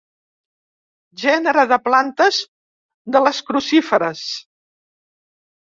Gènere 1.23 1.65
de 1.73 1.77
plantes 1.89 2.39
de 3.17 3.23
les 3.27 3.43
crucíferes. 3.51 4.27